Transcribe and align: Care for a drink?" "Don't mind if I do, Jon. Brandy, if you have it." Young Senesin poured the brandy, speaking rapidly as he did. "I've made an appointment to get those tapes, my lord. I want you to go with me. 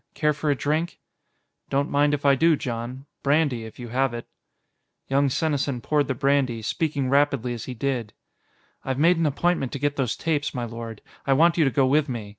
Care 0.15 0.33
for 0.33 0.49
a 0.49 0.55
drink?" 0.55 0.97
"Don't 1.69 1.91
mind 1.91 2.15
if 2.15 2.25
I 2.25 2.33
do, 2.33 2.55
Jon. 2.55 3.05
Brandy, 3.21 3.65
if 3.65 3.77
you 3.77 3.89
have 3.89 4.15
it." 4.15 4.27
Young 5.07 5.29
Senesin 5.29 5.79
poured 5.79 6.07
the 6.07 6.15
brandy, 6.15 6.63
speaking 6.63 7.07
rapidly 7.07 7.53
as 7.53 7.65
he 7.65 7.75
did. 7.75 8.11
"I've 8.83 8.97
made 8.97 9.17
an 9.17 9.27
appointment 9.27 9.71
to 9.73 9.77
get 9.79 9.97
those 9.97 10.15
tapes, 10.17 10.55
my 10.55 10.65
lord. 10.65 11.03
I 11.27 11.33
want 11.33 11.55
you 11.59 11.65
to 11.65 11.69
go 11.69 11.85
with 11.85 12.09
me. 12.09 12.29